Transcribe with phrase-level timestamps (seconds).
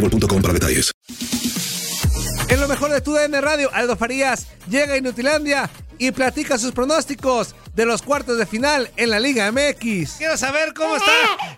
[0.00, 0.92] boostmobile.com para detalles.
[2.48, 6.72] En lo mejor de tu DN Radio, Aldo Farías llega a Inutilandia y platica sus
[6.72, 10.12] pronósticos de los cuartos de final en la Liga MX.
[10.18, 11.10] Quiero saber cómo está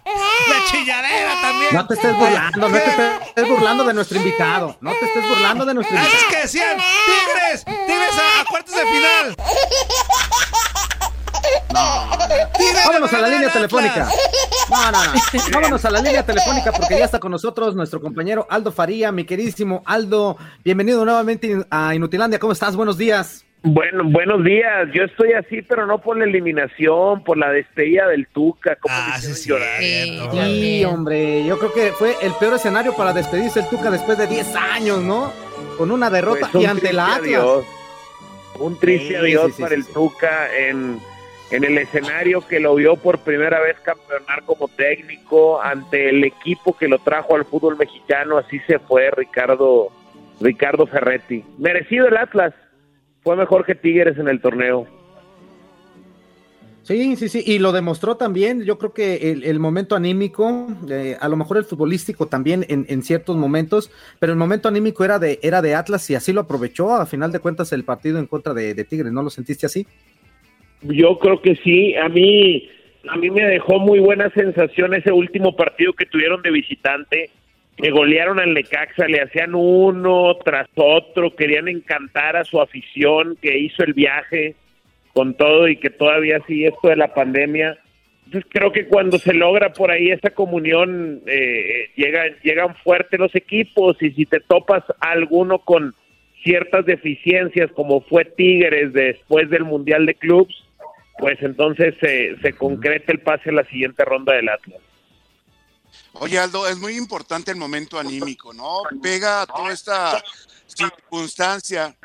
[0.05, 1.75] la chilladera también.
[1.75, 4.79] No te estés burlando, no te estés burlando de nuestro invitado.
[4.81, 6.23] No te estés burlando de nuestro invitado.
[6.23, 9.37] Es que decían, Tigres, Tigres a, a cuartos de final.
[11.73, 12.09] No.
[12.87, 14.09] Vámonos a la línea telefónica.
[14.71, 15.13] No, no, no.
[15.53, 19.25] Vámonos a la línea telefónica porque ya está con nosotros nuestro compañero Aldo Faría, mi
[19.25, 20.37] queridísimo Aldo.
[20.65, 22.39] Bienvenido nuevamente a Inutilandia.
[22.39, 22.77] ¿Cómo estás?
[22.77, 23.45] Buenos días.
[23.63, 24.89] Bueno, buenos días.
[24.95, 28.77] Yo estoy así, pero no por la eliminación, por la despedida del Tuca.
[28.77, 29.81] ¿Cómo Ah, sí, llorar?
[29.81, 31.45] Sí, hombre.
[31.45, 35.03] Yo creo que fue el peor escenario para despedirse el Tuca después de 10 años,
[35.03, 35.33] ¿no?
[35.77, 37.21] Con una derrota Pues, y ante la Atlas.
[37.25, 37.65] adiós.
[38.61, 39.93] Un triste Sí, adiós sí, sí, para sí, el sí.
[39.93, 41.01] Tuca en,
[41.51, 46.77] en el escenario que lo vio por primera vez campeonar como técnico ante el equipo
[46.77, 48.37] que lo trajo al fútbol mexicano.
[48.37, 49.89] Así se fue Ricardo,
[50.41, 51.45] Ricardo Ferretti.
[51.59, 52.55] Merecido el Atlas.
[53.23, 54.87] Fue mejor que Tigres en el torneo.
[56.83, 58.63] Sí, sí, sí, y lo demostró también.
[58.63, 63.03] Yo creo que el, momento anímico, eh, a lo mejor el futbolístico también en, en
[63.03, 66.95] ciertos momentos, pero el momento anímico era de, era de Atlas y así lo aprovechó.
[66.95, 69.87] A final de cuentas, el partido en contra de Tigres, ¿no lo sentiste así?
[70.83, 71.95] Yo creo que sí.
[71.97, 72.69] A mí,
[73.09, 77.31] a mí me dejó muy buena sensación ese último partido que tuvieron de visitante.
[77.77, 83.57] Que golearon al Necaxa, le hacían uno tras otro, querían encantar a su afición que
[83.57, 84.57] hizo el viaje
[85.13, 87.79] con todo y que todavía sigue esto de la pandemia.
[88.25, 93.35] Entonces creo que cuando se logra por ahí esa comunión, eh, llegan, llegan fuertes los
[93.35, 95.95] equipos y si te topas a alguno con
[96.43, 100.68] ciertas deficiencias como fue Tigres después del Mundial de Clubs,
[101.19, 104.81] pues entonces se, se concreta el pase a la siguiente ronda del Atlas.
[106.13, 108.83] Oye, Aldo, es muy importante el momento anímico, ¿no?
[109.03, 110.23] Pega toda esta
[110.67, 111.97] circunstancia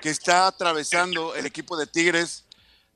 [0.00, 2.46] que está atravesando el equipo de Tigres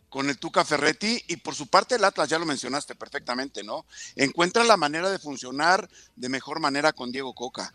[0.09, 3.85] con el Tuca Ferretti y por su parte el Atlas, ya lo mencionaste perfectamente, ¿no?
[4.17, 7.73] Encuentra la manera de funcionar de mejor manera con Diego Coca.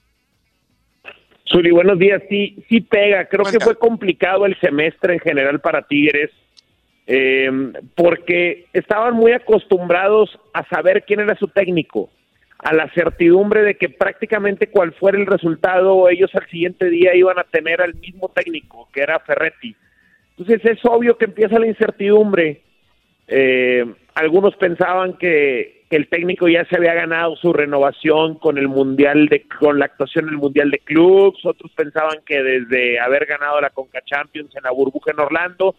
[1.46, 2.22] Suri, buenos días.
[2.30, 3.28] Sí, sí pega.
[3.28, 3.60] Creo Cuenta.
[3.60, 6.32] que fue complicado el semestre en general para Tigres,
[7.06, 7.52] eh,
[7.96, 12.10] porque estaban muy acostumbrados a saber quién era su técnico,
[12.60, 17.38] a la certidumbre de que prácticamente cual fuera el resultado, ellos al siguiente día iban
[17.38, 19.76] a tener al mismo técnico, que era Ferretti.
[20.38, 22.62] Entonces es obvio que empieza la incertidumbre.
[23.28, 23.86] Eh,
[24.16, 29.46] algunos pensaban que, el técnico ya se había ganado su renovación con el mundial de
[29.60, 33.70] con la actuación en el mundial de clubs, otros pensaban que desde haber ganado la
[33.70, 35.76] Conca Champions en la burbuja en Orlando,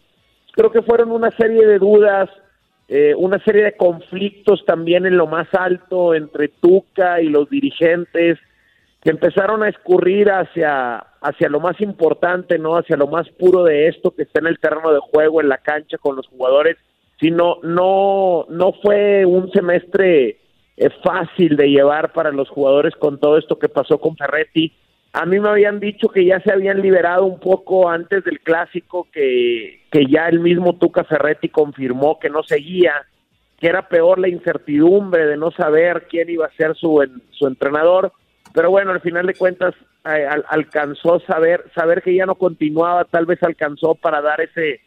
[0.55, 2.29] creo que fueron una serie de dudas,
[2.87, 8.39] eh, una serie de conflictos también en lo más alto entre Tuca y los dirigentes
[9.01, 12.75] que empezaron a escurrir hacia, hacia lo más importante, ¿no?
[12.75, 15.59] Hacia lo más puro de esto que está en el terreno de juego, en la
[15.59, 16.77] cancha con los jugadores,
[17.19, 20.39] sino no, no fue un semestre
[20.77, 24.73] eh, fácil de llevar para los jugadores con todo esto que pasó con Ferretti.
[25.17, 29.07] A mí me habían dicho que ya se habían liberado un poco antes del clásico,
[29.13, 33.05] que, que ya el mismo Tuca Ferretti confirmó que no seguía,
[33.57, 37.01] que era peor la incertidumbre de no saber quién iba a ser su,
[37.31, 38.11] su entrenador.
[38.53, 39.73] Pero bueno, al final de cuentas
[40.03, 44.81] eh, alcanzó saber saber que ya no continuaba, tal vez alcanzó para dar ese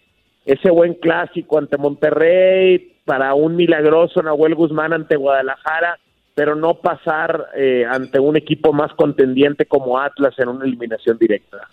[0.45, 5.99] ese buen clásico ante Monterrey, para un milagroso Nahuel Guzmán ante Guadalajara,
[6.39, 11.69] pero no pasar eh, ante un equipo más contendiente como Atlas en una eliminación directa.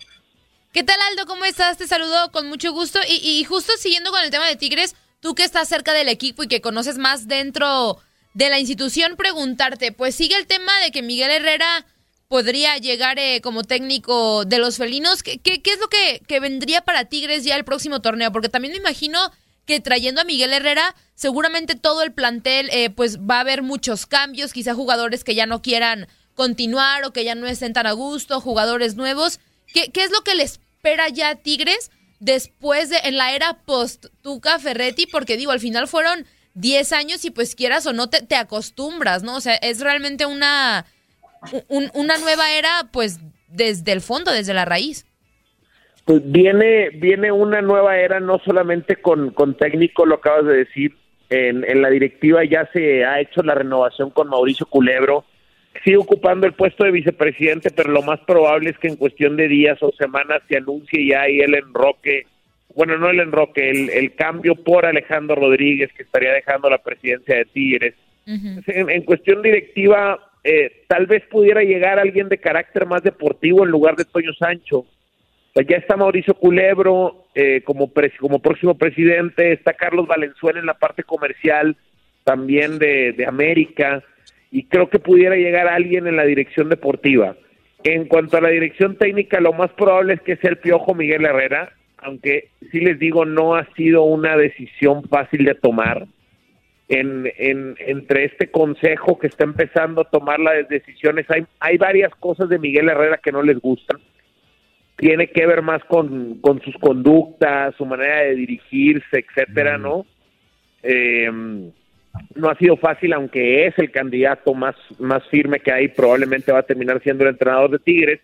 [0.72, 1.24] ¿Qué tal Aldo?
[1.24, 1.78] ¿Cómo estás?
[1.78, 5.36] Te saludo con mucho gusto y, y justo siguiendo con el tema de Tigres, tú
[5.36, 7.98] que estás cerca del equipo y que conoces más dentro
[8.34, 11.86] de la institución preguntarte, pues sigue el tema de que Miguel Herrera
[12.26, 15.22] podría llegar eh, como técnico de los felinos.
[15.22, 18.32] ¿Qué, qué, es lo que, vendría para Tigres ya el próximo torneo?
[18.32, 19.30] Porque también me imagino
[19.66, 24.06] que trayendo a Miguel Herrera, seguramente todo el plantel, eh, pues va a haber muchos
[24.06, 27.92] cambios, quizá jugadores que ya no quieran continuar o que ya no estén tan a
[27.92, 29.40] gusto, jugadores nuevos.
[29.74, 31.90] ¿Qué, qué es lo que le espera ya a Tigres
[32.20, 35.06] después de, en la era post-Tuca Ferretti?
[35.06, 39.22] Porque digo, al final fueron 10 años y pues quieras o no te, te acostumbras,
[39.22, 39.36] ¿no?
[39.36, 40.86] O sea, es realmente una,
[41.68, 43.18] una nueva era pues
[43.48, 45.06] desde el fondo, desde la raíz.
[46.06, 50.96] Pues viene, viene una nueva era no solamente con, con técnico, lo acabas de decir,
[51.28, 55.24] en, en la directiva ya se ha hecho la renovación con Mauricio Culebro,
[55.84, 59.48] sigue ocupando el puesto de vicepresidente, pero lo más probable es que en cuestión de
[59.48, 62.24] días o semanas se anuncie ya ahí el enroque
[62.76, 67.34] bueno, no el enroque, el, el cambio por Alejandro Rodríguez, que estaría dejando la presidencia
[67.34, 67.94] de Tigres.
[68.26, 73.96] en, cuestión directiva, eh, tal vez pudiera llegar alguien de carácter más deportivo en lugar
[73.96, 74.84] de Toño Sancho.
[75.62, 81.02] Ya está Mauricio Culebro eh, como, como próximo presidente, está Carlos Valenzuela en la parte
[81.02, 81.76] comercial
[82.24, 84.02] también de, América,
[84.50, 87.36] y creo que pudiera llegar alguien en la dirección deportiva.
[87.84, 91.24] En cuanto a la dirección técnica, lo más probable es que sea el Piojo Miguel
[91.24, 96.06] Herrera, aunque sí les digo, no ha sido una decisión fácil de tomar.
[96.88, 102.48] En, entre este consejo que está empezando a tomar las decisiones, hay, hay varias cosas
[102.48, 104.00] de Miguel Herrera que no les gustan.
[104.96, 109.82] Tiene que ver más con, sus conductas, su manera de dirigirse, etcétera, mm.
[109.82, 110.06] ¿no?
[110.82, 111.30] Eh,
[112.34, 116.60] no ha sido fácil, aunque es el candidato más, más firme que hay, probablemente va
[116.60, 118.20] a terminar siendo el entrenador de Tigres.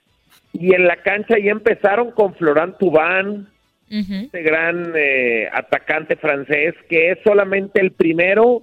[0.53, 3.49] Y en la cancha ya empezaron con Florán Tubán,
[3.89, 8.63] este gran eh, atacante francés, que es solamente el primero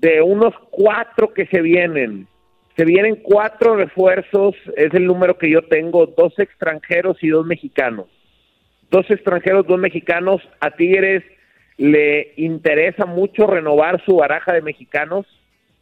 [0.00, 2.26] de unos cuatro que se vienen.
[2.78, 8.06] Se vienen cuatro refuerzos, es el número que yo tengo, dos extranjeros y dos mexicanos.
[8.88, 10.40] Dos extranjeros, dos mexicanos.
[10.60, 11.24] A Tigres
[11.76, 15.26] le interesa mucho renovar su baraja de mexicanos,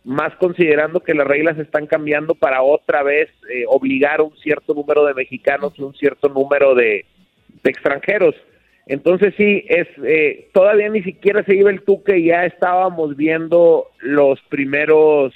[0.04, 5.04] más considerando que las reglas están cambiando para otra vez eh, obligar un cierto número
[5.04, 7.04] de mexicanos y un cierto número de
[7.62, 8.34] extranjeros.
[8.86, 13.88] Entonces sí, es eh, todavía ni siquiera se iba el tuque y ya estábamos viendo
[13.98, 15.34] los primeros,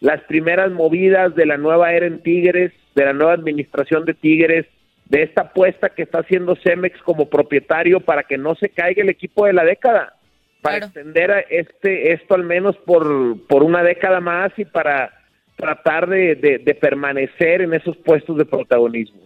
[0.00, 4.66] las primeras movidas de la nueva era en Tigres, de la nueva administración de Tigres,
[5.06, 9.08] de esta apuesta que está haciendo Cemex como propietario para que no se caiga el
[9.08, 10.14] equipo de la década,
[10.62, 15.12] para extender este esto al menos por, por una década más y para
[15.54, 19.25] tratar de, de permanecer en esos puestos de protagonismo.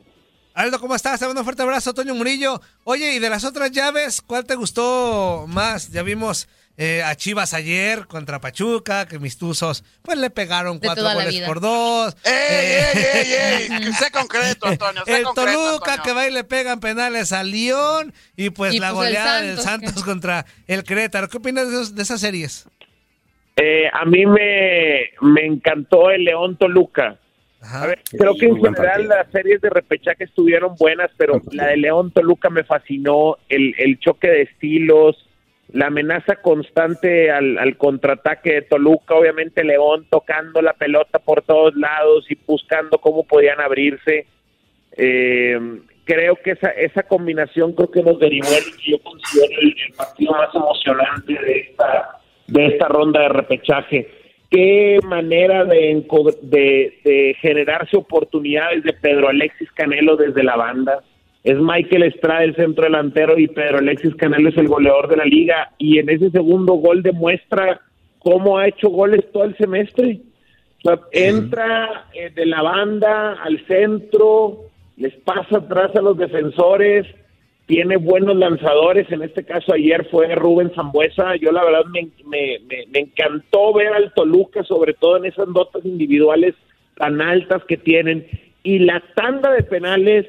[0.61, 1.19] Aldo, ¿cómo estás?
[1.19, 2.61] Te mando un fuerte abrazo, Toño Murillo.
[2.85, 5.91] Oye, y de las otras llaves, ¿cuál te gustó más?
[5.91, 11.15] Ya vimos eh, a Chivas ayer contra Pachuca, que mis tuzos pues le pegaron cuatro
[11.15, 12.15] goles por dos.
[12.25, 13.33] ¡Ey, ey, ey,
[13.71, 13.93] ey!
[13.95, 15.03] Sé concreto, Antonio.
[15.07, 19.41] el Toluca que va y le pegan penales al León y pues la pues, goleada
[19.41, 21.31] del Santos contra el Querétaro.
[21.31, 22.69] ¿Qué opinas de, esas series?
[23.57, 27.19] Eh, a mí me, me encantó el León Toluca
[28.11, 32.49] creo que en general las series de repechaje estuvieron buenas, pero la de León Toluca
[32.49, 35.29] me fascinó, el, el choque de estilos,
[35.73, 41.77] la amenaza constante al, al, contraataque de Toluca, obviamente León tocando la pelota por todos
[41.77, 44.27] lados y buscando cómo podían abrirse.
[44.97, 49.77] Eh, creo que esa, esa combinación creo que nos derivó el que yo considero el,
[49.87, 54.20] el partido más emocionante de esta, de esta ronda de repechaje
[54.51, 56.05] qué manera de,
[56.43, 61.03] de, generarse oportunidades de Pedro Alexis Canelo desde la banda.
[61.45, 65.25] Es Michael Estrada el centro delantero y Pedro Alexis Canelo es el goleador de la
[65.25, 67.81] liga y en ese segundo gol demuestra
[68.19, 70.21] cómo ha hecho goles todo el semestre.
[70.83, 74.67] O sea, entra eh, de la banda al centro,
[74.97, 77.07] les pasa atrás a los defensores,
[77.71, 82.59] tiene buenos lanzadores, en este caso ayer fue Rubén Zambuesa, yo la verdad me, me,
[82.91, 86.57] me, encantó ver al Toluca, sobre todo en esas notas individuales
[86.97, 88.27] tan altas que tienen,
[88.65, 90.27] y la tanda de penales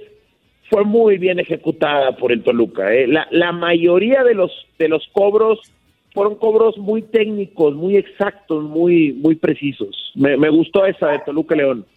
[0.70, 2.94] fue muy bien ejecutada por el Toluca.
[2.94, 3.08] ¿eh?
[3.08, 5.60] La, la mayoría de los, de los cobros
[6.14, 10.12] fueron cobros muy técnicos, muy exactos, muy, muy precisos.
[10.14, 11.88] Me, me gustó esa de Toluca León.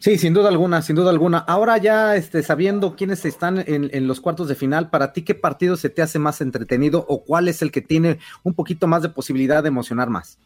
[0.00, 1.38] Sí, sin duda alguna, sin duda alguna.
[1.38, 5.76] Ahora ya este, sabiendo quiénes están en, los cuartos de final, para ti, ¿qué partido
[5.76, 9.08] se te hace más entretenido o cuál es el que tiene un poquito más de
[9.08, 10.38] posibilidad de emocionar más?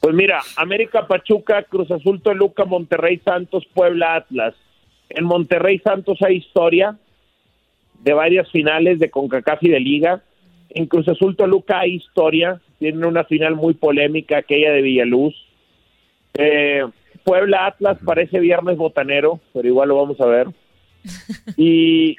[0.00, 4.54] Pues mira, América Pachuca, Cruz Azul Toluca, Monterrey Santos, Puebla Atlas.
[5.10, 6.96] En Monterrey Santos hay historia
[8.02, 10.22] de varias finales de CONCACAF y de Liga.
[10.70, 15.34] En Cruz Azul Toluca hay historia, tienen una final muy polémica, aquella de Villaluz.
[16.34, 16.84] Eh,
[17.24, 20.48] Puebla Atlas parece viernes botanero, pero igual lo vamos a ver.
[21.56, 22.16] Y,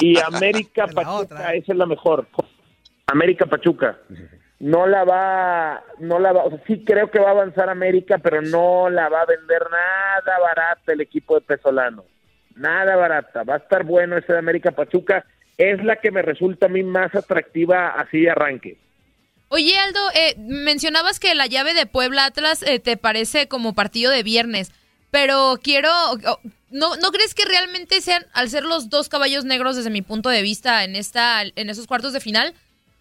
[0.00, 2.26] y América Pachuca, esa es la mejor.
[3.06, 3.98] América Pachuca.
[4.58, 8.18] No la va, no la va, o sea, sí creo que va a avanzar América,
[8.18, 12.04] pero no la va a vender nada barata el equipo de Pesolano.
[12.54, 13.42] Nada barata.
[13.44, 15.26] Va a estar bueno ese de América Pachuca.
[15.58, 18.78] Es la que me resulta a mí más atractiva así de arranque.
[19.48, 24.10] Oye, Aldo, eh, mencionabas que la llave de Puebla Atlas eh, te parece como partido
[24.10, 24.72] de viernes,
[25.10, 25.90] pero quiero,
[26.70, 30.30] ¿no, ¿no crees que realmente sean, al ser los dos caballos negros desde mi punto
[30.30, 32.54] de vista en, esta, en esos cuartos de final,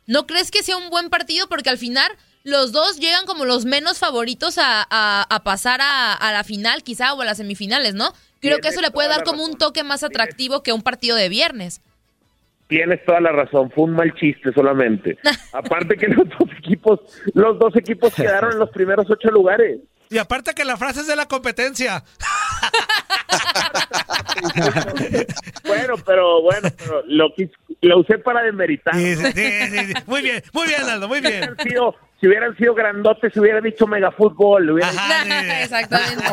[0.05, 1.49] ¿no crees que sea un buen partido?
[1.49, 2.11] Porque al final
[2.43, 6.83] los dos llegan como los menos favoritos a, a, a pasar a, a, la final,
[6.83, 8.13] quizá, o a las semifinales, ¿no?
[8.39, 11.29] Creo que eso le puede dar como un toque más atractivo que un partido de
[11.29, 11.81] viernes.
[12.67, 15.17] Tienes toda la razón, fue un mal chiste solamente.
[15.53, 16.99] aparte que los dos equipos,
[17.33, 19.79] los dos equipos quedaron en los primeros ocho lugares.
[20.09, 22.03] Y aparte que la frase es de la competencia.
[25.67, 27.33] bueno, pero bueno, pero lo,
[27.81, 28.93] lo usé para demeritar.
[28.95, 31.55] Sí, sí, sí, muy bien, muy bien, Aldo, muy bien.
[31.63, 31.95] Sido,
[32.25, 34.71] si hubieran sido grandotes, hubiera dicho megafútbol.
[34.71, 36.23] Hubiera Ajá, exactamente.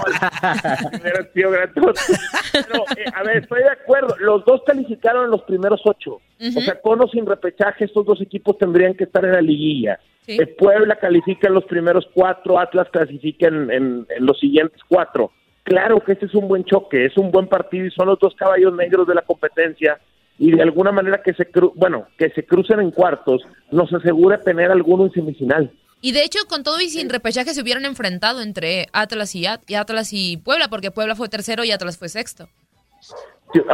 [0.91, 2.21] si hubieran sido grandotes.
[2.51, 4.17] Pero, eh, a ver, estoy de acuerdo.
[4.19, 6.13] Los dos calificaron en los primeros ocho.
[6.41, 6.57] Uh -huh.
[6.57, 10.01] O sea, con o sin repechaje, estos dos equipos tendrían que estar en la liguilla.
[10.25, 10.39] Sí.
[10.59, 15.31] Puebla califica en los primeros cuatro, Atlas clasifica en, en, en los siguientes cuatro.
[15.63, 18.35] Claro que este es un buen choque, es un buen partido y son los dos
[18.35, 19.99] caballos negros de la competencia
[20.39, 24.39] y de alguna manera que se cru bueno que se crucen en cuartos nos asegura
[24.39, 25.71] tener alguno en semifinal.
[26.03, 29.61] Y de hecho, con todo y sin repechaje se hubieran enfrentado entre Atlas y, At
[29.69, 32.49] y Atlas y Puebla, porque Puebla fue tercero y Atlas fue sexto.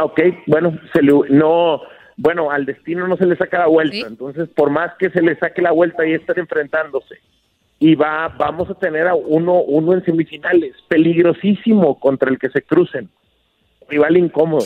[0.01, 1.81] Ok, bueno, se le, no,
[2.17, 4.03] bueno, al destino no se le saca la vuelta, ¿Sí?
[4.05, 7.15] entonces por más que se le saque la vuelta y estén enfrentándose
[7.79, 12.61] y va, vamos a tener a uno, uno en semifinales, peligrosísimo contra el que se
[12.61, 13.09] crucen,
[13.87, 14.65] rival incómodo.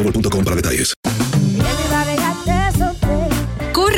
[0.01, 1.10] boostmobile.com para detalles.